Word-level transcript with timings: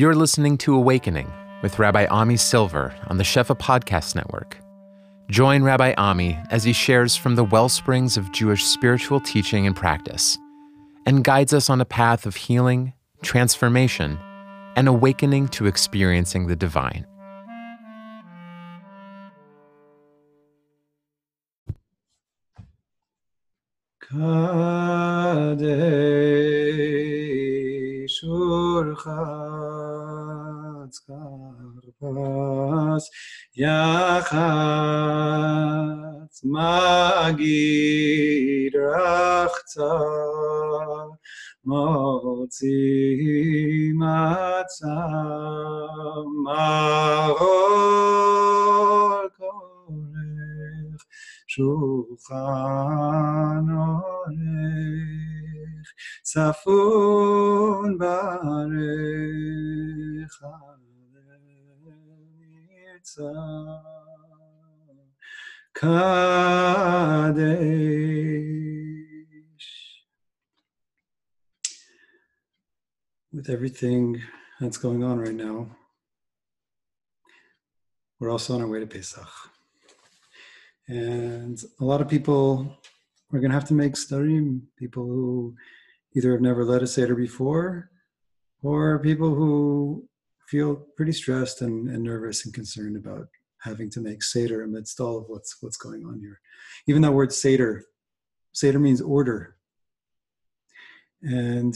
You're 0.00 0.14
listening 0.14 0.56
to 0.64 0.76
Awakening 0.76 1.30
with 1.60 1.78
Rabbi 1.78 2.06
Ami 2.06 2.38
Silver 2.38 2.94
on 3.08 3.18
the 3.18 3.22
Shefa 3.22 3.54
Podcast 3.54 4.14
Network. 4.14 4.56
Join 5.28 5.62
Rabbi 5.62 5.92
Ami 5.98 6.38
as 6.48 6.64
he 6.64 6.72
shares 6.72 7.16
from 7.16 7.34
the 7.34 7.44
well 7.44 7.68
springs 7.68 8.16
of 8.16 8.32
Jewish 8.32 8.64
spiritual 8.64 9.20
teaching 9.20 9.66
and 9.66 9.76
practice 9.76 10.38
and 11.04 11.22
guides 11.22 11.52
us 11.52 11.68
on 11.68 11.82
a 11.82 11.84
path 11.84 12.24
of 12.24 12.34
healing, 12.34 12.94
transformation, 13.20 14.18
and 14.74 14.88
awakening 14.88 15.48
to 15.48 15.66
experiencing 15.66 16.46
the 16.46 16.56
divine. 16.56 17.04
Kadesh 24.00 26.09
Karpas 33.59 34.31
Yachatz 34.31 36.39
Magid 36.45 38.73
Rachza 38.73 39.93
Motzi 41.65 42.81
Matzah 43.93 45.11
Maror 46.45 47.45
Korech 49.37 51.01
שולחן 51.47 52.35
עורך, 53.71 54.33
צפון 56.23 57.97
ברך 57.97 58.05
נמצא. 60.41 60.78
Kadesh. 65.74 65.90
With 73.32 73.48
everything 73.48 74.20
that's 74.60 74.76
going 74.76 75.02
on 75.02 75.18
right 75.18 75.34
now, 75.34 75.68
we're 78.18 78.30
also 78.30 78.54
on 78.54 78.60
our 78.60 78.68
way 78.68 78.80
to 78.80 78.86
Pesach. 78.86 79.28
And 80.88 81.62
a 81.80 81.84
lot 81.84 82.00
of 82.00 82.08
people 82.08 82.76
are 83.32 83.38
going 83.38 83.50
to 83.50 83.54
have 83.54 83.68
to 83.68 83.74
make 83.74 83.94
sedarim, 83.94 84.62
people 84.76 85.04
who 85.06 85.54
either 86.14 86.32
have 86.32 86.40
never 86.40 86.64
led 86.64 86.82
a 86.82 86.86
Seder 86.86 87.14
before 87.14 87.90
or 88.62 88.98
people 88.98 89.34
who 89.34 90.08
feel 90.50 90.74
pretty 90.96 91.12
stressed 91.12 91.62
and, 91.62 91.88
and 91.88 92.02
nervous 92.02 92.44
and 92.44 92.52
concerned 92.52 92.96
about 92.96 93.28
having 93.62 93.88
to 93.90 94.00
make 94.00 94.22
Seder 94.22 94.62
amidst 94.62 94.98
all 94.98 95.18
of 95.18 95.24
what's, 95.28 95.56
what's 95.60 95.76
going 95.76 96.04
on 96.04 96.18
here. 96.18 96.40
Even 96.88 97.02
that 97.02 97.12
word 97.12 97.32
Seder, 97.32 97.84
Seder 98.52 98.80
means 98.80 99.00
order. 99.00 99.56
And 101.22 101.74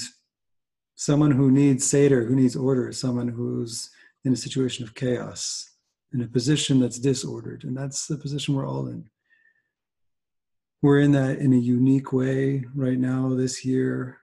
someone 0.97 1.31
who 1.31 1.51
needs 1.51 1.87
Seder, 1.87 2.25
who 2.25 2.35
needs 2.35 2.57
order, 2.57 2.89
is 2.89 2.99
someone 2.99 3.29
who's 3.29 3.91
in 4.25 4.33
a 4.33 4.37
situation 4.37 4.85
of 4.85 4.95
chaos 4.95 5.71
in 6.13 6.23
a 6.23 6.27
position 6.27 6.81
that's 6.81 6.99
disordered. 6.99 7.65
And 7.65 7.77
that's 7.77 8.07
the 8.07 8.17
position 8.17 8.55
we're 8.55 8.67
all 8.67 8.89
in. 8.89 9.09
We're 10.83 11.01
in 11.01 11.13
that 11.13 11.39
in 11.39 11.53
a 11.53 11.57
unique 11.57 12.13
way 12.13 12.65
right 12.75 12.99
now 12.99 13.35
this 13.35 13.65
year. 13.65 14.19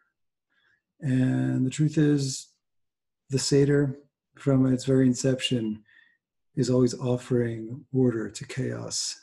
And 1.00 1.66
the 1.66 1.72
truth 1.72 1.98
is, 1.98 2.48
the 3.30 3.40
Seder, 3.40 3.98
from 4.42 4.66
its 4.66 4.86
very 4.86 5.06
inception, 5.06 5.84
is 6.56 6.68
always 6.68 7.00
offering 7.00 7.86
order 7.94 8.28
to 8.28 8.46
chaos, 8.48 9.16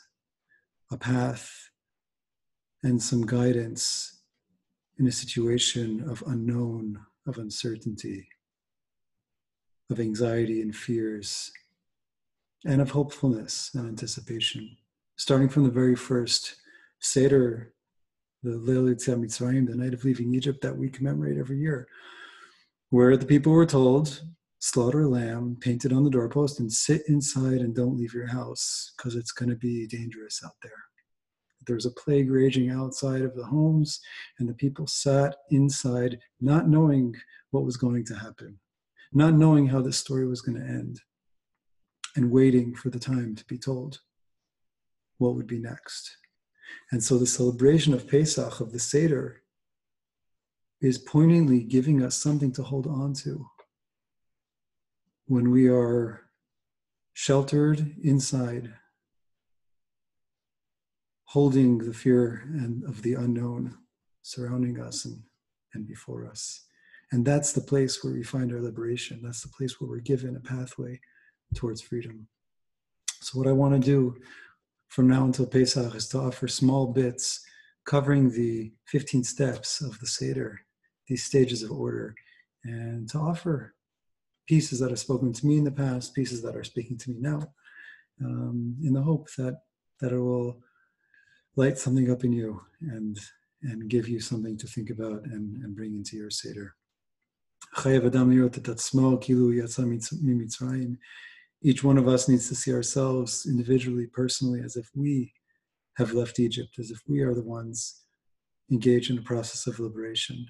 a 0.91 0.97
path, 0.97 1.69
and 2.83 3.03
some 3.03 3.25
guidance 3.25 4.21
in 4.97 5.05
a 5.07 5.11
situation 5.11 6.09
of 6.09 6.23
unknown, 6.25 6.97
of 7.27 7.37
uncertainty, 7.37 8.29
of 9.89 9.99
anxiety 9.99 10.61
and 10.61 10.73
fears 10.73 11.51
and 12.65 12.81
of 12.81 12.91
hopefulness 12.91 13.71
and 13.73 13.87
anticipation. 13.89 14.77
Starting 15.17 15.49
from 15.49 15.65
the 15.65 15.69
very 15.69 15.97
first 15.97 16.55
Seder, 16.99 17.73
the 18.41 18.51
Leil 18.51 18.87
Yetziat 18.87 19.19
Mitzrayim, 19.19 19.67
the 19.67 19.75
night 19.75 19.93
of 19.93 20.05
leaving 20.05 20.33
Egypt 20.33 20.61
that 20.61 20.77
we 20.77 20.89
commemorate 20.89 21.37
every 21.37 21.57
year, 21.57 21.89
where 22.89 23.17
the 23.17 23.25
people 23.25 23.51
were 23.51 23.65
told, 23.65 24.21
slaughter 24.59 25.01
a 25.01 25.07
lamb, 25.07 25.57
paint 25.59 25.85
it 25.85 25.93
on 25.93 26.03
the 26.03 26.09
doorpost, 26.09 26.59
and 26.59 26.71
sit 26.71 27.01
inside 27.07 27.59
and 27.61 27.75
don't 27.75 27.97
leave 27.97 28.13
your 28.13 28.27
house 28.27 28.91
because 28.95 29.15
it's 29.15 29.31
going 29.31 29.49
to 29.49 29.55
be 29.55 29.87
dangerous 29.87 30.41
out 30.45 30.55
there. 30.61 30.71
There 31.65 31.75
was 31.75 31.85
a 31.85 31.91
plague 31.91 32.29
raging 32.29 32.69
outside 32.69 33.21
of 33.21 33.35
the 33.35 33.45
homes, 33.45 33.99
and 34.37 34.47
the 34.47 34.53
people 34.53 34.87
sat 34.87 35.35
inside, 35.49 36.19
not 36.41 36.67
knowing 36.67 37.15
what 37.51 37.65
was 37.65 37.77
going 37.77 38.05
to 38.05 38.15
happen, 38.15 38.59
not 39.13 39.33
knowing 39.33 39.67
how 39.67 39.81
this 39.81 39.97
story 39.97 40.27
was 40.27 40.41
going 40.41 40.59
to 40.59 40.67
end 40.67 40.99
and 42.15 42.31
waiting 42.31 42.75
for 42.75 42.89
the 42.89 42.99
time 42.99 43.35
to 43.35 43.45
be 43.45 43.57
told 43.57 43.99
what 45.17 45.35
would 45.35 45.47
be 45.47 45.59
next. 45.59 46.17
And 46.91 47.03
so 47.03 47.17
the 47.17 47.27
celebration 47.27 47.93
of 47.93 48.07
Pesach, 48.07 48.59
of 48.59 48.71
the 48.71 48.79
Seder, 48.79 49.43
is 50.81 50.97
poignantly 50.97 51.63
giving 51.63 52.01
us 52.01 52.15
something 52.15 52.51
to 52.53 52.63
hold 52.63 52.87
on 52.87 53.13
to 53.13 53.45
when 55.29 55.51
we 55.51 55.69
are 55.69 56.21
sheltered 57.13 57.95
inside, 58.03 58.73
holding 61.25 61.77
the 61.77 61.93
fear 61.93 62.41
and 62.47 62.83
of 62.85 63.03
the 63.03 63.13
unknown 63.13 63.77
surrounding 64.23 64.79
us 64.79 65.05
and, 65.05 65.21
and 65.75 65.87
before 65.87 66.25
us. 66.25 66.65
And 67.11 67.23
that's 67.23 67.53
the 67.53 67.61
place 67.61 68.03
where 68.03 68.11
we 68.11 68.23
find 68.23 68.51
our 68.51 68.59
liberation. 68.59 69.21
That's 69.21 69.43
the 69.43 69.49
place 69.49 69.79
where 69.79 69.87
we're 69.87 69.99
given 69.99 70.35
a 70.35 70.39
pathway 70.39 70.99
towards 71.53 71.81
freedom. 71.81 72.27
So, 73.21 73.37
what 73.37 73.47
I 73.47 73.51
want 73.51 73.75
to 73.75 73.79
do 73.79 74.17
from 74.87 75.07
now 75.07 75.25
until 75.25 75.45
Pesach 75.45 75.93
is 75.93 76.07
to 76.09 76.19
offer 76.19 76.47
small 76.47 76.87
bits 76.87 77.45
covering 77.85 78.31
the 78.31 78.73
15 78.87 79.23
steps 79.23 79.79
of 79.81 79.99
the 79.99 80.07
Seder, 80.07 80.61
these 81.07 81.23
stages 81.23 81.61
of 81.61 81.71
order, 81.71 82.15
and 82.63 83.07
to 83.09 83.19
offer 83.19 83.75
pieces 84.49 84.79
that 84.79 84.89
have 84.89 84.99
spoken 84.99 85.31
to 85.31 85.47
me 85.47 85.57
in 85.59 85.63
the 85.63 85.79
past, 85.83 86.13
pieces 86.13 86.41
that 86.41 86.55
are 86.57 86.63
speaking 86.63 86.97
to 86.97 87.11
me 87.11 87.17
now, 87.19 87.41
um, 88.25 88.75
in 88.83 88.93
the 88.93 89.01
hope 89.01 89.27
that 89.37 89.55
that 90.01 90.11
it 90.11 90.19
will 90.19 90.61
light 91.55 91.77
something 91.77 92.11
up 92.11 92.23
in 92.23 92.33
you 92.33 92.59
and 92.81 93.17
and 93.63 93.89
give 93.89 94.07
you 94.07 94.19
something 94.19 94.57
to 94.57 94.67
think 94.67 94.89
about 94.89 95.21
and, 95.33 95.45
and 95.63 95.75
bring 95.75 95.93
into 95.95 96.17
your 96.17 96.31
Seder 96.31 96.75
each 101.61 101.83
one 101.83 101.97
of 101.97 102.07
us 102.07 102.29
needs 102.29 102.47
to 102.47 102.55
see 102.55 102.73
ourselves 102.73 103.45
individually, 103.45 104.07
personally, 104.07 104.61
as 104.61 104.75
if 104.75 104.89
we 104.95 105.33
have 105.97 106.13
left 106.13 106.39
Egypt, 106.39 106.79
as 106.79 106.89
if 106.91 107.01
we 107.07 107.21
are 107.21 107.33
the 107.33 107.43
ones 107.43 108.03
engaged 108.71 109.11
in 109.11 109.17
a 109.17 109.21
process 109.21 109.67
of 109.67 109.79
liberation. 109.79 110.45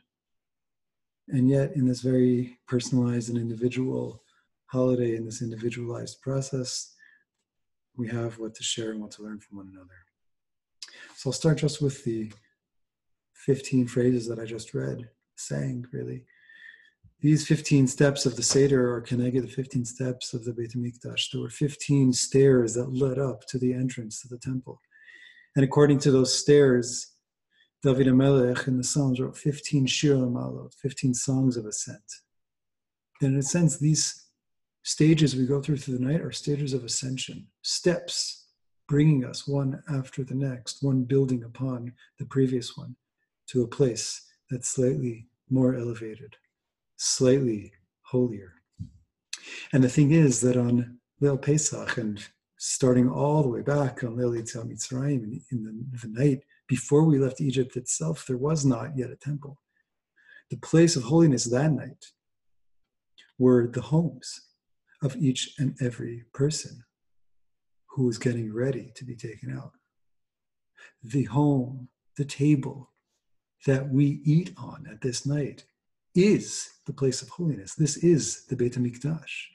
And 1.32 1.48
yet, 1.48 1.76
in 1.76 1.88
this 1.88 2.02
very 2.02 2.58
personalized 2.68 3.30
and 3.30 3.38
individual 3.38 4.24
holiday, 4.66 5.16
in 5.16 5.26
this 5.26 5.42
individualized 5.42 6.22
process, 6.22 6.96
we 7.96 8.08
have 8.10 8.40
what 8.40 8.56
to 8.56 8.64
share 8.64 8.92
and 8.92 9.02
what 9.02 9.12
to 9.12 9.24
learn 9.24 9.40
from 9.40 9.58
one 9.58 9.70
another. 9.72 9.90
So 11.16 11.30
I'll 11.30 11.34
start 11.34 11.58
just 11.58 11.82
with 11.82 12.04
the 12.04 12.32
15 13.34 13.88
phrases 13.88 14.28
that 14.28 14.40
I 14.40 14.46
just 14.46 14.74
read, 14.74 15.10
saying 15.36 15.86
really 15.92 16.26
these 17.22 17.46
15 17.46 17.88
steps 17.88 18.26
of 18.26 18.36
the 18.38 18.44
Seder 18.44 18.94
are 18.94 19.02
connected 19.02 19.44
the 19.44 19.48
15 19.50 19.84
steps 19.84 20.34
of 20.34 20.46
the 20.46 20.54
Beit 20.54 20.72
HaMikdash. 20.72 21.32
There 21.32 21.42
were 21.42 21.50
15 21.50 22.14
stairs 22.14 22.74
that 22.76 22.94
led 22.94 23.20
up 23.20 23.46
to 23.48 23.58
the 23.58 23.74
entrance 23.74 24.22
to 24.22 24.30
the 24.30 24.38
temple. 24.38 24.80
And 25.56 25.66
according 25.66 26.00
to 26.00 26.12
those 26.12 26.34
stairs, 26.34 27.16
David 27.82 28.08
HaMelech 28.08 28.68
in 28.68 28.78
the 28.78 28.84
Psalms 28.84 29.20
wrote 29.20 29.38
15 29.38 29.86
Shir 29.86 30.16
Malot, 30.16 30.74
15 30.76 31.14
songs 31.14 31.56
of 31.58 31.66
ascent. 31.66 32.04
And 33.22 33.34
in 33.34 33.40
a 33.40 33.44
sense, 33.44 33.78
these 33.78 34.26
stages 34.84 35.36
we 35.36 35.46
go 35.46 35.62
through 35.62 35.78
through 35.78 35.98
the 35.98 36.06
night 36.06 36.22
are 36.22 36.32
stages 36.32 36.74
of 36.74 36.84
ascension, 36.84 37.48
steps 37.62 38.48
bringing 38.88 39.24
us 39.24 39.48
one 39.48 39.82
after 39.94 40.24
the 40.24 40.36
next, 40.36 40.82
one 40.82 41.04
building 41.04 41.44
upon 41.44 41.94
the 42.18 42.26
previous 42.26 42.76
one 42.76 42.96
to 43.48 43.64
a 43.64 43.68
place 43.68 44.26
that's 44.50 44.70
slightly 44.70 45.28
more 45.50 45.76
elevated 45.76 46.36
slightly 47.00 47.72
holier. 48.02 48.54
And 49.74 49.84
the 49.84 49.90
thing 49.90 50.12
is 50.12 50.42
that 50.42 50.58
on 50.58 51.00
Leil 51.22 51.42
Pesach 51.42 51.98
and 51.98 52.24
starting 52.58 53.10
all 53.10 53.42
the 53.42 53.50
way 53.50 53.62
back 53.62 54.04
on 54.04 54.16
Leil 54.16 54.38
Yetziat 54.38 54.70
Mitzrayim 54.70 55.24
in, 55.24 55.42
in 55.52 55.64
the, 55.64 55.98
the 55.98 56.08
night 56.08 56.44
before 56.70 57.04
we 57.04 57.18
left 57.18 57.42
Egypt 57.42 57.76
itself, 57.76 58.26
there 58.28 58.38
was 58.38 58.64
not 58.64 58.96
yet 58.96 59.10
a 59.10 59.16
temple. 59.16 59.60
The 60.52 60.58
place 60.58 60.96
of 60.96 61.04
holiness 61.04 61.46
that 61.46 61.72
night 61.72 62.06
were 63.40 63.68
the 63.68 63.82
homes 63.82 64.40
of 65.02 65.18
each 65.18 65.56
and 65.58 65.76
every 65.82 66.26
person 66.34 66.84
who 67.88 68.06
was 68.06 68.20
getting 68.20 68.54
ready 68.54 68.92
to 68.96 69.04
be 69.04 69.16
taken 69.16 69.52
out. 69.58 69.72
The 71.04 71.24
home, 71.24 71.90
the 72.18 72.26
table 72.26 72.92
that 73.66 73.90
we 73.90 74.22
eat 74.24 74.54
on 74.56 74.88
at 74.90 75.02
this 75.02 75.26
night 75.26 75.66
is 76.14 76.70
the 76.86 76.94
place 76.94 77.22
of 77.22 77.30
holiness. 77.30 77.74
This 77.74 77.98
is 77.98 78.46
the 78.46 78.56
Beit 78.56 78.74
HaMikdash. 78.74 79.48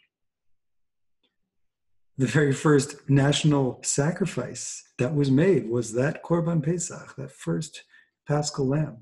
The 2.16 2.26
very 2.26 2.52
first 2.52 3.08
national 3.10 3.80
sacrifice 3.82 4.84
that 4.98 5.14
was 5.14 5.30
made 5.30 5.68
was 5.68 5.92
that 5.94 6.22
Korban 6.22 6.62
Pesach, 6.62 7.16
that 7.16 7.32
first 7.32 7.82
Paschal 8.26 8.68
lamb. 8.68 8.98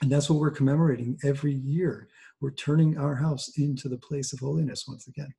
And 0.00 0.12
that's 0.12 0.30
what 0.30 0.38
we're 0.38 0.52
commemorating 0.52 1.18
every 1.24 1.54
year. 1.54 2.08
We're 2.40 2.52
turning 2.52 2.98
our 2.98 3.16
house 3.16 3.58
into 3.58 3.88
the 3.88 3.98
place 3.98 4.32
of 4.32 4.38
holiness 4.38 4.84
once 4.86 5.08
again. 5.08 5.34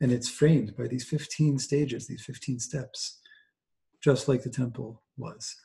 And 0.00 0.10
it's 0.10 0.30
framed 0.30 0.76
by 0.76 0.86
these 0.86 1.04
15 1.04 1.58
stages, 1.58 2.06
these 2.06 2.24
15 2.24 2.60
steps, 2.60 3.18
just 4.00 4.28
like 4.28 4.42
the 4.42 4.50
temple 4.50 5.02
was. 5.18 5.56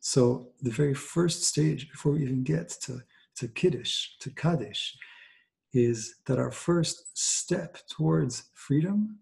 So 0.00 0.48
the 0.62 0.70
very 0.70 0.94
first 0.94 1.44
stage 1.44 1.90
before 1.90 2.12
we 2.12 2.22
even 2.22 2.42
get 2.42 2.70
to, 2.82 3.02
to 3.36 3.48
Kiddush, 3.48 4.16
to 4.20 4.30
Kadesh, 4.30 4.96
is 5.74 6.16
that 6.26 6.38
our 6.38 6.52
first 6.52 7.18
step 7.18 7.78
towards 7.88 8.44
freedom 8.54 9.18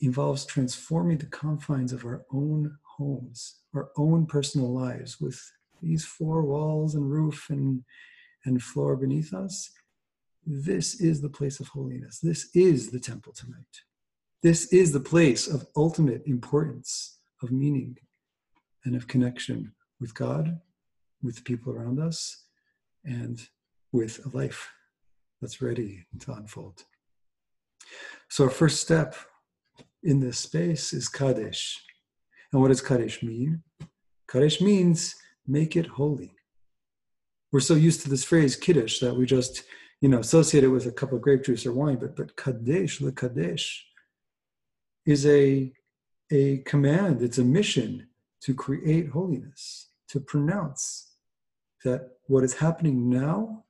involves 0.00 0.44
transforming 0.44 1.18
the 1.18 1.26
confines 1.26 1.92
of 1.92 2.04
our 2.04 2.24
own 2.32 2.76
homes, 2.96 3.60
our 3.74 3.90
own 3.96 4.26
personal 4.26 4.72
lives 4.72 5.20
with 5.20 5.40
these 5.82 6.04
four 6.04 6.42
walls 6.42 6.94
and 6.94 7.10
roof 7.10 7.46
and, 7.48 7.82
and 8.44 8.62
floor 8.62 8.96
beneath 8.96 9.32
us. 9.32 9.70
This 10.46 11.00
is 11.00 11.20
the 11.20 11.28
place 11.28 11.60
of 11.60 11.68
holiness. 11.68 12.18
This 12.18 12.48
is 12.54 12.90
the 12.90 13.00
temple 13.00 13.32
tonight. 13.32 13.82
This 14.42 14.72
is 14.72 14.92
the 14.92 15.00
place 15.00 15.46
of 15.46 15.66
ultimate 15.76 16.22
importance, 16.26 17.18
of 17.42 17.52
meaning, 17.52 17.96
and 18.84 18.96
of 18.96 19.06
connection 19.06 19.72
with 20.00 20.14
God, 20.14 20.58
with 21.22 21.36
the 21.36 21.42
people 21.42 21.72
around 21.72 22.00
us, 22.00 22.44
and 23.04 23.48
with 23.92 24.24
a 24.24 24.36
life 24.36 24.70
that's 25.40 25.62
ready 25.62 26.06
to 26.20 26.32
unfold. 26.32 26.84
So, 28.28 28.44
our 28.44 28.50
first 28.50 28.80
step 28.80 29.14
in 30.02 30.20
this 30.20 30.38
space 30.38 30.92
is 30.92 31.08
Kadesh. 31.08 31.82
And 32.52 32.60
what 32.60 32.68
does 32.68 32.80
Kadesh 32.80 33.22
mean? 33.22 33.62
Kadesh 34.28 34.60
means 34.60 35.14
make 35.46 35.76
it 35.76 35.86
holy. 35.86 36.32
We're 37.52 37.60
so 37.60 37.74
used 37.74 38.02
to 38.02 38.10
this 38.10 38.24
phrase 38.24 38.54
Kiddush 38.54 39.00
that 39.00 39.14
we 39.14 39.26
just, 39.26 39.64
you 40.00 40.08
know, 40.08 40.20
associate 40.20 40.64
it 40.64 40.68
with 40.68 40.86
a 40.86 40.92
cup 40.92 41.12
of 41.12 41.20
grape 41.20 41.44
juice 41.44 41.66
or 41.66 41.72
wine, 41.72 41.96
but 41.96 42.16
but 42.16 42.36
Kadesh, 42.36 42.98
the 42.98 43.12
Kadesh, 43.12 43.84
is 45.04 45.26
a, 45.26 45.72
a 46.30 46.58
command, 46.58 47.22
it's 47.22 47.38
a 47.38 47.44
mission 47.44 48.06
to 48.42 48.54
create 48.54 49.08
holiness, 49.08 49.88
to 50.08 50.20
pronounce 50.20 51.14
that 51.84 52.10
what 52.26 52.44
is 52.44 52.54
happening 52.54 53.08
now 53.08 53.64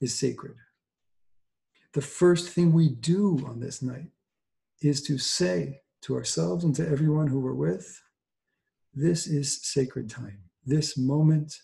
is 0.00 0.18
sacred. 0.18 0.56
The 1.92 2.00
first 2.00 2.50
thing 2.50 2.72
we 2.72 2.88
do 2.88 3.44
on 3.46 3.60
this 3.60 3.82
night 3.82 4.10
is 4.80 5.02
to 5.02 5.18
say 5.18 5.80
to 6.02 6.14
ourselves 6.14 6.64
and 6.64 6.74
to 6.76 6.88
everyone 6.88 7.26
who 7.26 7.40
we're 7.40 7.52
with, 7.54 8.00
this 8.94 9.26
is 9.26 9.60
sacred 9.62 10.08
time. 10.08 10.38
This 10.64 10.96
moment, 10.96 11.54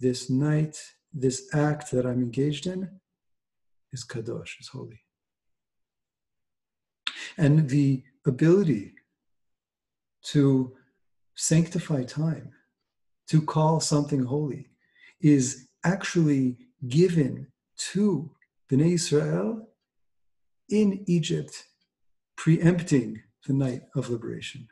this 0.00 0.28
night, 0.28 0.78
this 1.12 1.48
act 1.54 1.90
that 1.90 2.06
I'm 2.06 2.22
engaged 2.22 2.66
in 2.66 2.88
is 3.92 4.04
kadosh, 4.04 4.60
is 4.60 4.68
holy. 4.68 5.00
And 7.38 7.68
the 7.68 8.02
ability 8.26 8.94
to 10.24 10.74
sanctify 11.34 12.04
time, 12.04 12.52
to 13.28 13.42
call 13.42 13.80
something 13.80 14.24
holy, 14.24 14.70
is 15.20 15.68
actually 15.84 16.58
given 16.88 17.48
to 17.92 18.30
Bnei 18.70 18.94
Israel 18.94 19.68
in 20.68 21.04
Egypt, 21.06 21.64
preempting 22.36 23.22
the 23.46 23.52
night 23.52 23.82
of 23.94 24.10
liberation. 24.10 24.68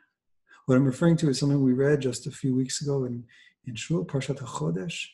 What 0.65 0.75
I'm 0.75 0.85
referring 0.85 1.17
to 1.17 1.29
is 1.29 1.39
something 1.39 1.63
we 1.63 1.73
read 1.73 2.01
just 2.01 2.27
a 2.27 2.31
few 2.31 2.55
weeks 2.55 2.81
ago 2.81 3.05
in, 3.05 3.23
in 3.65 3.75
Shul, 3.75 4.05
Parshat 4.05 4.39
HaChodesh, 4.39 5.05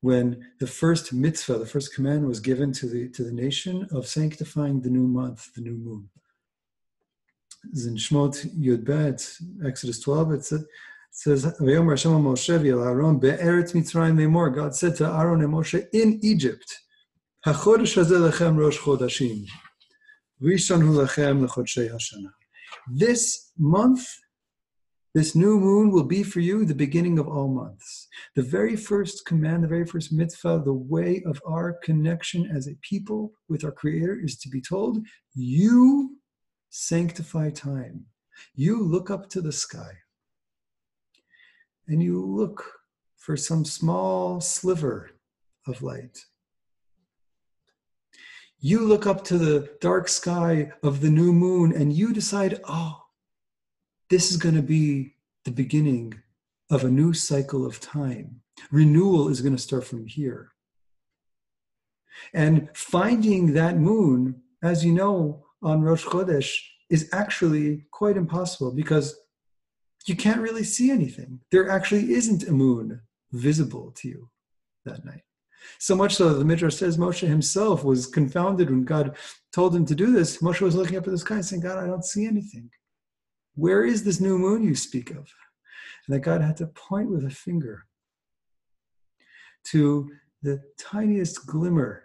when 0.00 0.44
the 0.60 0.66
first 0.66 1.12
mitzvah, 1.12 1.58
the 1.58 1.66
first 1.66 1.94
command 1.94 2.26
was 2.26 2.40
given 2.40 2.72
to 2.72 2.86
the, 2.86 3.08
to 3.10 3.24
the 3.24 3.32
nation 3.32 3.88
of 3.92 4.06
sanctifying 4.06 4.80
the 4.80 4.90
new 4.90 5.06
month, 5.06 5.54
the 5.54 5.62
new 5.62 5.76
moon 5.76 6.08
in 7.74 7.96
Shmot 7.96 8.46
Yud 8.58 8.84
Bet, 8.84 9.28
Exodus 9.66 10.00
12, 10.00 10.32
it 10.32 10.44
says, 10.44 10.64
says, 11.16 11.46
Moshe 11.46 12.60
v'Aaron 12.60 13.18
be'eretz 13.18 13.72
Mitzrayim 13.72 14.16
lemor. 14.18 14.54
God 14.54 14.74
said 14.74 14.96
to 14.96 15.06
Aaron 15.06 15.42
and 15.42 15.52
Moshe 15.52 15.86
in 15.94 16.20
Egypt, 16.22 16.78
HaChodesh 17.46 17.96
lechem 18.04 18.58
rosh 18.58 18.78
chodashim, 18.78 19.46
v'ishon 20.42 20.82
hu 20.82 20.92
lechem 20.94 21.48
hashana. 21.48 22.30
This 22.92 23.50
month, 23.56 24.06
this 25.14 25.34
new 25.34 25.58
moon 25.58 25.90
will 25.90 26.04
be 26.04 26.22
for 26.22 26.40
you 26.40 26.66
the 26.66 26.74
beginning 26.74 27.18
of 27.18 27.26
all 27.26 27.48
months. 27.48 28.08
The 28.34 28.42
very 28.42 28.76
first 28.76 29.24
command, 29.24 29.64
the 29.64 29.68
very 29.68 29.86
first 29.86 30.12
mitzvah, 30.12 30.60
the 30.66 30.74
way 30.74 31.22
of 31.24 31.40
our 31.46 31.78
connection 31.82 32.46
as 32.54 32.68
a 32.68 32.76
people 32.82 33.32
with 33.48 33.64
our 33.64 33.72
Creator 33.72 34.20
is 34.22 34.36
to 34.40 34.50
be 34.50 34.60
told, 34.60 34.98
you 35.34 36.18
sanctify 36.68 37.48
time. 37.48 38.04
You 38.54 38.82
look 38.82 39.10
up 39.10 39.30
to 39.30 39.40
the 39.40 39.52
sky 39.52 39.92
and 41.88 42.02
you 42.02 42.24
look 42.24 42.64
for 43.16 43.36
some 43.36 43.64
small 43.64 44.40
sliver 44.40 45.10
of 45.66 45.82
light. 45.82 46.18
You 48.58 48.80
look 48.80 49.06
up 49.06 49.24
to 49.24 49.38
the 49.38 49.70
dark 49.80 50.08
sky 50.08 50.72
of 50.82 51.00
the 51.00 51.10
new 51.10 51.32
moon 51.32 51.72
and 51.72 51.92
you 51.92 52.12
decide, 52.12 52.60
oh, 52.68 53.02
this 54.10 54.30
is 54.30 54.36
going 54.36 54.54
to 54.54 54.62
be 54.62 55.14
the 55.44 55.50
beginning 55.50 56.14
of 56.70 56.84
a 56.84 56.90
new 56.90 57.12
cycle 57.12 57.66
of 57.66 57.80
time. 57.80 58.40
Renewal 58.70 59.28
is 59.28 59.40
going 59.40 59.54
to 59.54 59.62
start 59.62 59.84
from 59.84 60.06
here. 60.06 60.52
And 62.32 62.68
finding 62.74 63.52
that 63.52 63.76
moon, 63.76 64.42
as 64.62 64.84
you 64.84 64.92
know, 64.92 65.44
on 65.62 65.82
Rosh 65.82 66.04
Chodesh 66.04 66.58
is 66.88 67.08
actually 67.12 67.86
quite 67.90 68.16
impossible 68.16 68.72
because 68.72 69.18
you 70.06 70.16
can't 70.16 70.40
really 70.40 70.64
see 70.64 70.90
anything. 70.90 71.40
There 71.50 71.68
actually 71.68 72.12
isn't 72.14 72.48
a 72.48 72.52
moon 72.52 73.00
visible 73.32 73.92
to 73.96 74.08
you 74.08 74.30
that 74.84 75.04
night. 75.04 75.22
So 75.78 75.96
much 75.96 76.14
so 76.14 76.28
that 76.28 76.38
the 76.38 76.44
Midrash 76.44 76.76
says 76.76 76.96
Moshe 76.96 77.26
himself 77.26 77.82
was 77.84 78.06
confounded 78.06 78.70
when 78.70 78.84
God 78.84 79.16
told 79.52 79.74
him 79.74 79.84
to 79.86 79.94
do 79.94 80.12
this. 80.12 80.38
Moshe 80.38 80.60
was 80.60 80.76
looking 80.76 80.96
up 80.96 81.06
at 81.06 81.10
the 81.10 81.18
sky 81.18 81.40
saying, 81.40 81.62
God, 81.62 81.82
I 81.82 81.86
don't 81.86 82.04
see 82.04 82.26
anything. 82.26 82.70
Where 83.54 83.84
is 83.84 84.04
this 84.04 84.20
new 84.20 84.38
moon 84.38 84.62
you 84.62 84.76
speak 84.76 85.10
of? 85.10 85.16
And 86.06 86.14
that 86.14 86.20
God 86.20 86.40
had 86.40 86.56
to 86.58 86.66
point 86.68 87.10
with 87.10 87.24
a 87.24 87.30
finger 87.30 87.86
to 89.64 90.08
the 90.42 90.62
tiniest 90.78 91.46
glimmer 91.46 92.04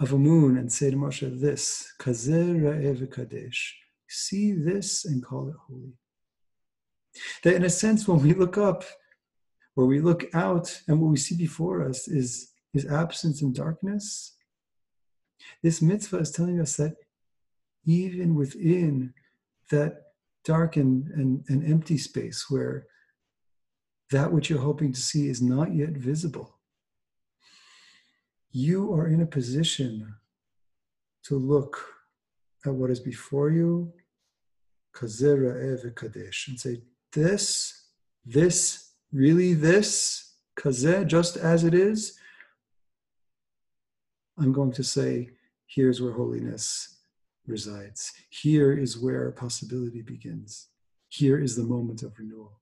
of 0.00 0.12
a 0.12 0.18
moon 0.18 0.58
and 0.58 0.72
say 0.72 0.90
to 0.90 0.96
Moshe 0.96 1.40
this, 1.40 1.92
Kazer 2.00 3.10
Kadesh, 3.12 3.78
see 4.08 4.52
this 4.52 5.04
and 5.04 5.24
call 5.24 5.48
it 5.48 5.54
holy. 5.68 5.92
That 7.42 7.54
in 7.54 7.64
a 7.64 7.70
sense, 7.70 8.06
when 8.06 8.22
we 8.22 8.34
look 8.34 8.58
up 8.58 8.84
or 9.76 9.86
we 9.86 10.00
look 10.00 10.26
out 10.34 10.80
and 10.88 11.00
what 11.00 11.10
we 11.10 11.16
see 11.16 11.36
before 11.36 11.86
us 11.88 12.08
is, 12.08 12.52
is 12.74 12.86
absence 12.86 13.42
and 13.42 13.54
darkness, 13.54 14.36
this 15.62 15.80
mitzvah 15.80 16.18
is 16.18 16.30
telling 16.30 16.60
us 16.60 16.76
that 16.76 16.96
even 17.84 18.34
within 18.34 19.14
that 19.70 20.02
dark 20.44 20.76
and, 20.76 21.08
and, 21.08 21.44
and 21.48 21.64
empty 21.64 21.98
space 21.98 22.46
where 22.48 22.86
that 24.10 24.32
which 24.32 24.48
you're 24.48 24.58
hoping 24.58 24.92
to 24.92 25.00
see 25.00 25.28
is 25.28 25.42
not 25.42 25.74
yet 25.74 25.90
visible, 25.90 26.58
you 28.50 28.92
are 28.94 29.06
in 29.06 29.20
a 29.20 29.26
position 29.26 30.14
to 31.24 31.36
look 31.36 31.84
at 32.64 32.74
what 32.74 32.90
is 32.90 33.00
before 33.00 33.50
you, 33.50 33.92
kazera 34.94 35.72
ev 35.72 35.94
kadesh, 35.94 36.48
and 36.48 36.58
say, 36.58 36.82
This, 37.18 37.86
this, 38.24 38.92
really 39.12 39.52
this, 39.52 40.34
kazeh, 40.56 41.04
just 41.04 41.36
as 41.36 41.64
it 41.64 41.74
is. 41.74 42.16
I'm 44.38 44.52
going 44.52 44.70
to 44.74 44.84
say, 44.84 45.30
here's 45.66 46.00
where 46.00 46.12
holiness 46.12 47.00
resides. 47.44 48.12
Here 48.30 48.72
is 48.72 48.96
where 48.96 49.32
possibility 49.32 50.00
begins. 50.00 50.68
Here 51.08 51.40
is 51.40 51.56
the 51.56 51.64
moment 51.64 52.04
of 52.04 52.16
renewal. 52.16 52.60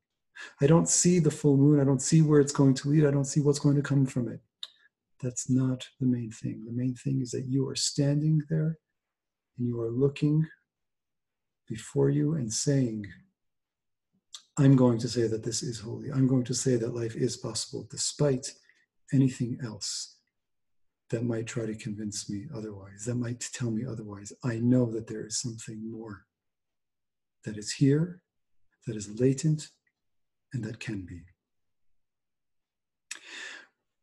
I 0.62 0.66
don't 0.66 0.88
see 0.88 1.18
the 1.18 1.30
full 1.30 1.58
moon. 1.58 1.78
I 1.78 1.84
don't 1.84 2.00
see 2.00 2.22
where 2.22 2.40
it's 2.40 2.58
going 2.60 2.72
to 2.76 2.88
lead. 2.88 3.04
I 3.04 3.10
don't 3.10 3.26
see 3.26 3.42
what's 3.42 3.58
going 3.58 3.76
to 3.76 3.82
come 3.82 4.06
from 4.06 4.26
it. 4.26 4.40
That's 5.22 5.50
not 5.50 5.86
the 6.00 6.06
main 6.06 6.30
thing. 6.30 6.64
The 6.64 6.72
main 6.72 6.94
thing 6.94 7.20
is 7.20 7.30
that 7.32 7.44
you 7.46 7.68
are 7.68 7.76
standing 7.76 8.40
there 8.48 8.78
and 9.58 9.68
you 9.68 9.78
are 9.82 9.90
looking 9.90 10.46
before 11.68 12.08
you 12.08 12.36
and 12.36 12.50
saying, 12.50 13.04
I'm 14.58 14.74
going 14.74 14.98
to 14.98 15.08
say 15.08 15.26
that 15.26 15.44
this 15.44 15.62
is 15.62 15.80
holy. 15.80 16.10
I'm 16.10 16.26
going 16.26 16.44
to 16.44 16.54
say 16.54 16.76
that 16.76 16.94
life 16.94 17.14
is 17.14 17.36
possible 17.36 17.86
despite 17.90 18.52
anything 19.12 19.58
else 19.62 20.16
that 21.10 21.24
might 21.24 21.46
try 21.46 21.66
to 21.66 21.74
convince 21.74 22.28
me 22.28 22.46
otherwise, 22.54 23.04
that 23.04 23.14
might 23.14 23.40
tell 23.52 23.70
me 23.70 23.84
otherwise. 23.84 24.32
I 24.42 24.56
know 24.56 24.90
that 24.92 25.06
there 25.06 25.26
is 25.26 25.40
something 25.40 25.90
more 25.90 26.24
that 27.44 27.56
is 27.56 27.72
here, 27.72 28.22
that 28.86 28.96
is 28.96 29.20
latent, 29.20 29.68
and 30.52 30.64
that 30.64 30.80
can 30.80 31.04
be. 31.04 31.22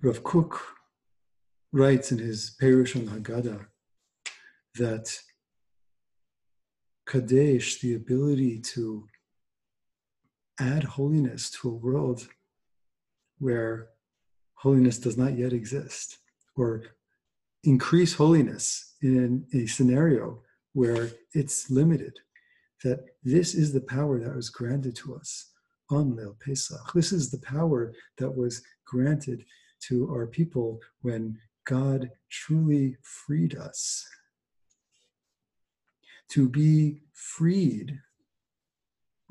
Rav 0.02 0.24
Kook 0.24 0.62
writes 1.72 2.12
in 2.12 2.20
his 2.20 2.56
Perush 2.62 2.96
on 2.96 3.08
Haggadah 3.08 3.66
that 4.76 5.18
Kadesh, 7.06 7.82
the 7.82 7.96
ability 7.96 8.60
to 8.60 9.06
add 10.64 10.84
holiness 10.84 11.50
to 11.52 11.70
a 11.70 11.74
world 11.74 12.28
where 13.40 13.90
holiness 14.56 14.98
does 14.98 15.18
not 15.18 15.38
yet 15.38 15.52
exist, 15.52 16.20
or 16.56 16.84
increase 17.64 18.14
holiness 18.14 18.96
in 19.02 19.46
a 19.54 19.66
scenario 19.66 20.42
where 20.74 21.12
it's 21.34 21.70
limited, 21.70 22.18
that 22.84 23.06
this 23.24 23.54
is 23.54 23.74
the 23.74 23.82
power 23.82 24.20
that 24.20 24.36
was 24.36 24.50
granted 24.50 24.96
to 24.96 25.16
us 25.16 25.52
on 25.90 26.16
Leil 26.16 26.36
Pesach. 26.40 26.94
This 26.94 27.12
is 27.12 27.30
the 27.30 27.40
power 27.40 27.94
that 28.18 28.32
was 28.36 28.64
granted 28.86 29.46
to 29.88 30.10
our 30.10 30.28
people 30.28 30.80
when 31.02 31.38
God 31.66 32.10
truly 32.30 32.98
freed 33.02 33.56
us. 33.56 34.06
To 36.30 36.50
be 36.50 37.02
freed, 37.14 38.00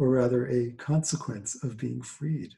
or 0.03 0.09
rather 0.09 0.49
a 0.49 0.73
consequence 0.73 1.63
of 1.63 1.77
being 1.77 2.03
freed, 2.03 2.55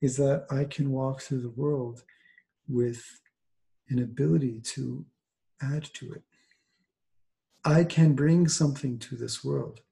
is 0.00 0.16
that 0.16 0.46
I 0.50 0.64
can 0.64 0.90
walk 0.90 1.20
through 1.20 1.42
the 1.42 1.50
world 1.50 2.04
with 2.66 3.20
an 3.90 3.98
ability 3.98 4.60
to 4.60 5.04
add 5.60 5.84
to 5.92 6.10
it. 6.10 6.22
I 7.66 7.84
can 7.84 8.14
bring 8.14 8.48
something 8.48 8.98
to 9.00 9.14
this 9.14 9.44
world. 9.44 9.82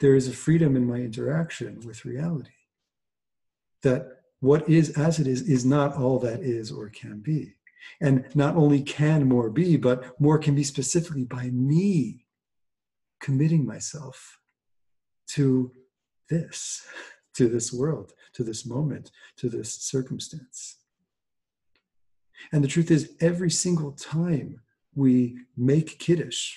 There 0.00 0.16
is 0.16 0.26
a 0.26 0.32
freedom 0.32 0.74
in 0.74 0.88
my 0.88 0.96
interaction 0.96 1.78
with 1.86 2.04
reality. 2.04 2.50
That 3.82 4.22
what 4.40 4.68
is 4.68 4.90
as 4.98 5.20
it 5.20 5.28
is 5.28 5.42
is 5.42 5.64
not 5.64 5.94
all 5.94 6.18
that 6.18 6.40
is 6.40 6.72
or 6.72 6.88
can 6.88 7.20
be. 7.20 7.54
And 8.00 8.24
not 8.34 8.56
only 8.56 8.82
can 8.82 9.28
more 9.28 9.50
be, 9.50 9.76
but 9.76 10.20
more 10.20 10.38
can 10.38 10.56
be 10.56 10.64
specifically 10.64 11.24
by 11.24 11.50
me 11.50 12.26
committing 13.20 13.64
myself 13.64 14.40
to 15.28 15.72
this, 16.28 16.86
to 17.34 17.48
this 17.48 17.72
world, 17.72 18.12
to 18.34 18.42
this 18.42 18.66
moment, 18.66 19.10
to 19.36 19.48
this 19.48 19.72
circumstance. 19.72 20.78
And 22.52 22.62
the 22.62 22.68
truth 22.68 22.90
is, 22.90 23.14
every 23.20 23.50
single 23.50 23.92
time 23.92 24.60
we 24.94 25.38
make 25.56 25.98
Kiddush, 25.98 26.56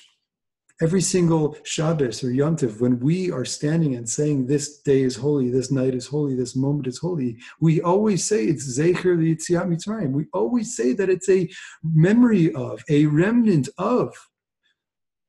every 0.82 1.02
single 1.02 1.58
Shabbos 1.64 2.24
or 2.24 2.28
Yontiv, 2.28 2.80
when 2.80 3.00
we 3.00 3.32
are 3.32 3.46
standing 3.46 3.96
and 3.96 4.08
saying 4.08 4.46
this 4.46 4.82
day 4.82 5.02
is 5.02 5.16
holy, 5.16 5.50
this 5.50 5.72
night 5.72 5.96
is 5.96 6.06
holy, 6.06 6.36
this 6.36 6.56
moment 6.56 6.88
is 6.88 7.00
holy, 7.00 7.38
we 7.60 7.82
always 7.82 8.24
say 8.24 8.46
it's 8.46 8.78
Zecher 8.78 9.18
Yetziat 9.18 9.68
Mitzrayim. 9.68 10.12
We 10.12 10.28
always 10.34 10.76
say 10.76 10.94
that 10.94 11.10
it's 11.10 11.30
a 11.30 11.50
memory 11.84 12.54
of, 12.54 12.84
a 12.90 13.06
remnant 13.08 13.70
of 13.78 14.14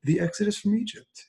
the 0.02 0.20
Exodus 0.20 0.58
from 0.58 0.76
Egypt. 0.76 1.27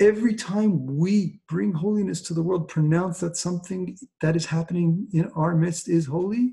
Every 0.00 0.34
time 0.34 0.86
we 0.86 1.40
bring 1.48 1.72
holiness 1.72 2.20
to 2.22 2.34
the 2.34 2.42
world, 2.42 2.68
pronounce 2.68 3.20
that 3.20 3.36
something 3.36 3.96
that 4.20 4.34
is 4.34 4.46
happening 4.46 5.06
in 5.12 5.30
our 5.36 5.54
midst 5.54 5.88
is 5.88 6.06
holy, 6.06 6.52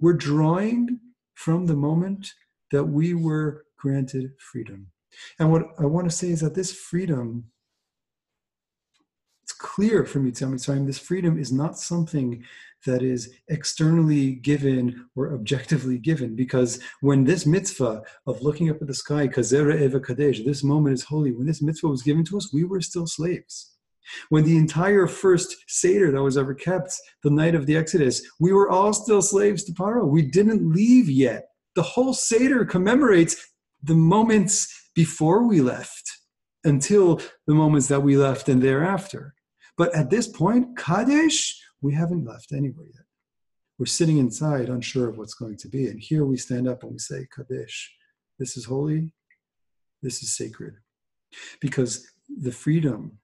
we're 0.00 0.14
drawing 0.14 0.98
from 1.34 1.66
the 1.66 1.76
moment 1.76 2.32
that 2.70 2.84
we 2.84 3.14
were 3.14 3.66
granted 3.76 4.32
freedom. 4.38 4.86
And 5.38 5.52
what 5.52 5.66
I 5.78 5.84
want 5.84 6.08
to 6.08 6.16
say 6.16 6.30
is 6.30 6.40
that 6.40 6.54
this 6.54 6.72
freedom, 6.72 7.44
it's 9.42 9.52
clear 9.52 10.06
from 10.06 10.30
Yetziat 10.30 10.52
Mitzrayim, 10.52 10.86
this 10.86 10.98
freedom 10.98 11.38
is 11.38 11.52
not 11.52 11.78
something 11.78 12.42
that 12.86 13.02
is 13.02 13.30
externally 13.48 14.32
given 14.32 15.06
or 15.16 15.34
objectively 15.34 15.98
given. 15.98 16.34
Because 16.34 16.80
when 17.00 17.24
this 17.24 17.46
mitzvah 17.46 18.02
of 18.26 18.42
looking 18.42 18.70
up 18.70 18.80
at 18.80 18.88
the 18.88 18.94
sky, 18.94 19.28
Kazera 19.28 19.80
Eva 19.80 20.00
Kadesh, 20.00 20.40
this 20.44 20.64
moment 20.64 20.94
is 20.94 21.04
holy, 21.04 21.32
when 21.32 21.46
this 21.46 21.62
mitzvah 21.62 21.88
was 21.88 22.02
given 22.02 22.24
to 22.24 22.36
us, 22.36 22.52
we 22.52 22.64
were 22.64 22.80
still 22.80 23.06
slaves. 23.06 23.76
When 24.30 24.44
the 24.44 24.56
entire 24.56 25.06
first 25.06 25.56
Seder 25.68 26.10
that 26.10 26.22
was 26.22 26.36
ever 26.36 26.54
kept, 26.54 26.94
the 27.22 27.30
night 27.30 27.54
of 27.54 27.66
the 27.66 27.76
Exodus, 27.76 28.22
we 28.40 28.52
were 28.52 28.68
all 28.68 28.92
still 28.92 29.22
slaves 29.22 29.64
to 29.64 29.72
Paro. 29.72 30.06
We 30.06 30.22
didn't 30.22 30.72
leave 30.72 31.08
yet. 31.08 31.44
The 31.74 31.82
whole 31.82 32.12
Seder 32.12 32.64
commemorates 32.64 33.36
the 33.82 33.94
moments 33.94 34.90
before 34.94 35.46
we 35.46 35.60
left 35.60 36.10
until 36.64 37.20
the 37.46 37.54
moments 37.54 37.88
that 37.88 38.02
we 38.02 38.16
left 38.16 38.48
and 38.48 38.62
thereafter. 38.62 39.34
But 39.76 39.94
at 39.94 40.10
this 40.10 40.28
point, 40.28 40.76
Kadesh, 40.76 41.60
we 41.82 41.92
haven't 41.92 42.24
left 42.24 42.52
anywhere 42.52 42.86
yet. 42.86 43.04
We're 43.78 43.86
sitting 43.86 44.18
inside, 44.18 44.68
unsure 44.68 45.08
of 45.08 45.18
what's 45.18 45.34
going 45.34 45.56
to 45.58 45.68
be. 45.68 45.88
And 45.88 46.00
here 46.00 46.24
we 46.24 46.36
stand 46.36 46.68
up 46.68 46.82
and 46.82 46.92
we 46.92 46.98
say, 46.98 47.26
Kadesh, 47.34 47.92
this 48.38 48.56
is 48.56 48.64
holy, 48.64 49.12
this 50.02 50.22
is 50.22 50.36
sacred. 50.36 50.76
Because 51.60 52.06
the 52.28 52.52
freedom 52.52 53.18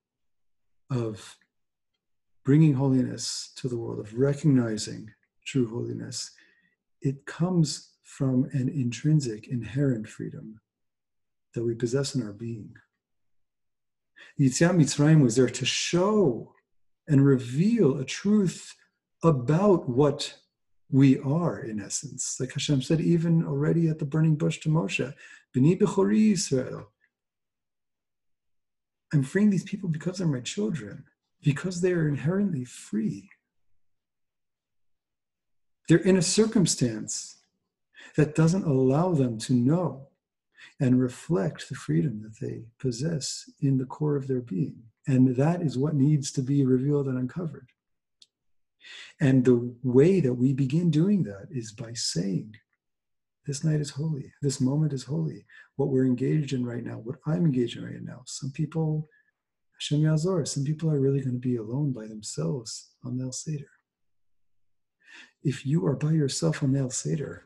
of 0.91 1.37
bringing 2.45 2.75
holiness 2.75 3.53
to 3.57 3.69
the 3.69 3.77
world, 3.77 4.01
of 4.01 4.15
recognizing 4.15 5.11
true 5.47 5.69
holiness, 5.69 6.31
it 7.01 7.25
comes 7.27 7.93
from 8.03 8.49
an 8.53 8.69
intrinsic, 8.69 9.49
inherent 9.49 10.09
freedom 10.09 10.61
that 11.55 11.63
we 11.63 11.75
possess 11.75 12.15
in 12.15 12.23
our 12.23 12.33
being. 12.33 12.75
Yetziat 14.41 14.77
Mitzrayim 14.77 15.23
was 15.23 15.37
there 15.37 15.49
to 15.49 15.65
show 15.65 16.55
and 17.09 17.25
reveal 17.25 17.99
a 17.99 18.05
truth 18.05 18.77
about 19.25 19.89
what 19.89 20.37
we 20.91 21.19
are 21.19 21.59
in 21.59 21.81
essence. 21.81 22.37
Like 22.39 22.53
Hashem 22.53 22.83
said, 22.83 23.01
even 23.01 23.45
already 23.45 23.89
at 23.89 23.99
the 23.99 24.05
burning 24.05 24.37
bush 24.37 24.59
to 24.61 24.69
Moshe, 24.69 25.13
B'ni 25.57 25.79
Bechori 25.79 26.33
Yisrael. 26.33 26.87
I'm 29.13 29.23
freeing 29.23 29.51
these 29.51 29.65
people 29.65 29.89
because 29.89 30.19
they're 30.19 30.27
my 30.27 30.41
children, 30.41 31.05
because 31.43 31.81
they 31.81 31.93
are 31.93 32.09
inherently 32.09 32.65
free. 32.65 33.31
They're 35.89 35.99
in 35.99 36.19
a 36.19 36.23
circumstance 36.23 37.39
that 38.17 38.35
doesn't 38.35 38.67
allow 38.67 39.13
them 39.13 39.39
to 39.39 39.55
know 39.55 40.09
and 40.81 41.01
reflect 41.01 41.69
the 41.69 41.75
freedom 41.75 42.23
that 42.23 42.39
they 42.45 42.65
possess 42.79 43.49
in 43.61 43.79
the 43.79 43.87
core 43.87 44.17
of 44.17 44.29
their 44.29 44.41
being. 44.41 44.83
And 45.09 45.35
that 45.37 45.63
is 45.63 45.79
what 45.79 45.95
needs 45.95 46.31
to 46.33 46.43
be 46.43 46.67
revealed 46.67 47.09
and 47.09 47.19
uncovered. 47.19 47.71
And 49.21 49.43
the 49.43 49.75
way 49.83 50.21
that 50.21 50.35
we 50.35 50.53
begin 50.53 50.91
doing 50.91 51.23
that 51.25 51.49
is 51.51 51.73
by 51.73 51.95
saying, 51.95 52.55
This 53.47 53.65
night 53.65 53.81
is 53.81 53.91
holy. 53.91 54.33
This 54.43 54.61
moment 54.61 54.93
is 54.93 55.05
holy. 55.05 55.47
What 55.77 55.89
we're 55.89 56.05
engaged 56.05 56.53
in 56.53 56.65
right 56.65 56.85
now, 56.85 56.99
what 56.99 57.17
I'm 57.27 57.47
engaged 57.47 57.79
in 57.79 57.85
right 57.85 58.03
now. 58.03 58.21
Some 58.27 58.53
people, 58.53 59.09
Hashem 59.81 60.03
Yazor, 60.03 60.47
some 60.47 60.65
people 60.65 60.91
are 60.91 61.01
really 61.01 61.21
going 61.21 61.41
to 61.41 61.49
be 61.49 61.57
alone 61.57 61.93
by 61.93 62.07
themselves 62.07 62.91
on 63.03 63.19
Leil 63.19 63.33
Seder. 63.33 63.71
If 65.43 65.65
you 65.65 65.87
are 65.87 65.97
by 65.97 66.13
yourself 66.13 66.63
on 66.63 66.73
Leil 66.73 66.93
Seder, 66.93 67.45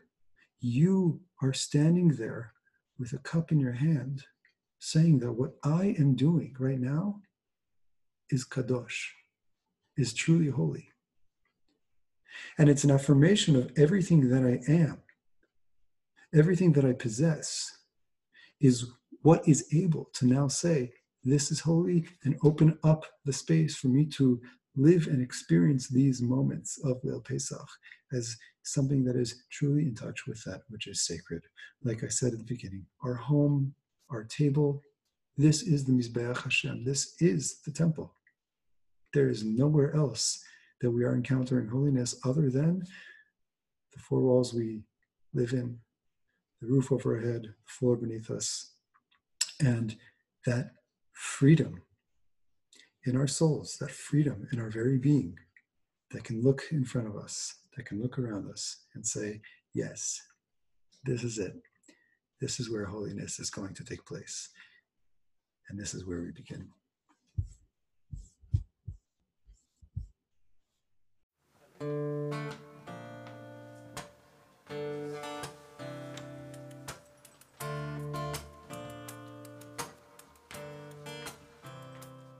you 0.59 1.21
are 1.41 1.53
standing 1.53 2.09
there 2.09 2.51
with 2.99 3.13
a 3.13 3.19
cup 3.19 3.53
in 3.53 3.59
your 3.59 3.73
hand, 3.73 4.25
saying 4.79 5.19
that 5.19 5.31
what 5.31 5.55
I 5.63 5.95
am 5.97 6.15
doing 6.15 6.55
right 6.59 6.79
now 6.79 7.21
is 8.33 8.45
kadosh, 8.45 9.09
is 9.95 10.13
truly 10.13 10.49
holy. 10.49 10.89
And 12.57 12.69
it's 12.69 12.83
an 12.83 12.91
affirmation 12.91 13.55
of 13.55 13.71
everything 13.77 14.29
that 14.29 14.43
I 14.43 14.59
am, 14.71 15.01
everything 16.33 16.73
that 16.73 16.83
I 16.83 16.93
possess 16.93 17.71
is 18.59 18.87
what 19.21 19.47
is 19.47 19.67
able 19.73 20.09
to 20.13 20.25
now 20.25 20.47
say, 20.47 20.91
this 21.23 21.51
is 21.51 21.59
holy, 21.59 22.07
and 22.23 22.37
open 22.43 22.77
up 22.83 23.05
the 23.23 23.31
space 23.31 23.75
for 23.75 23.87
me 23.87 24.05
to 24.17 24.41
live 24.75 25.07
and 25.07 25.21
experience 25.21 25.87
these 25.87 26.21
moments 26.21 26.79
of 26.83 27.01
Leil 27.03 27.23
Pesach 27.23 27.69
as 28.11 28.35
something 28.63 29.03
that 29.03 29.15
is 29.15 29.43
truly 29.51 29.83
in 29.83 29.95
touch 29.95 30.25
with 30.25 30.43
that 30.45 30.61
which 30.69 30.87
is 30.87 31.05
sacred. 31.05 31.43
Like 31.83 32.03
I 32.03 32.07
said 32.07 32.33
at 32.33 32.39
the 32.39 32.45
beginning, 32.45 32.85
our 33.03 33.13
home, 33.13 33.75
our 34.09 34.23
table, 34.23 34.81
this 35.37 35.61
is 35.61 35.85
the 35.85 35.91
Mizbeach 35.91 36.41
Hashem. 36.43 36.83
This 36.83 37.15
is 37.19 37.61
the 37.65 37.71
temple. 37.71 38.13
There 39.13 39.29
is 39.29 39.43
nowhere 39.43 39.95
else 39.95 40.43
that 40.81 40.91
we 40.91 41.03
are 41.03 41.15
encountering 41.15 41.67
holiness 41.67 42.15
other 42.25 42.49
than 42.49 42.83
the 43.93 43.99
four 43.99 44.19
walls 44.21 44.53
we 44.53 44.83
live 45.33 45.53
in, 45.53 45.77
the 46.61 46.67
roof 46.67 46.91
over 46.91 47.15
our 47.15 47.21
head, 47.21 47.43
the 47.43 47.71
floor 47.71 47.95
beneath 47.95 48.29
us, 48.29 48.73
and 49.59 49.95
that 50.45 50.71
freedom 51.13 51.81
in 53.05 53.15
our 53.15 53.27
souls, 53.27 53.77
that 53.79 53.91
freedom 53.91 54.47
in 54.51 54.59
our 54.59 54.69
very 54.69 54.97
being 54.97 55.37
that 56.11 56.23
can 56.23 56.41
look 56.41 56.63
in 56.71 56.85
front 56.85 57.07
of 57.07 57.15
us, 57.15 57.55
that 57.75 57.85
can 57.85 58.01
look 58.01 58.17
around 58.19 58.49
us 58.49 58.85
and 58.95 59.05
say, 59.05 59.41
Yes, 59.73 60.21
this 61.03 61.23
is 61.23 61.39
it. 61.39 61.55
This 62.39 62.59
is 62.59 62.69
where 62.69 62.85
holiness 62.85 63.39
is 63.39 63.49
going 63.49 63.73
to 63.73 63.83
take 63.83 64.05
place. 64.05 64.49
And 65.69 65.79
this 65.79 65.93
is 65.93 66.05
where 66.05 66.21
we 66.21 66.31
begin. 66.31 66.69